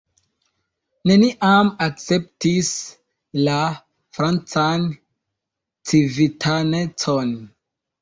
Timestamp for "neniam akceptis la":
1.11-3.61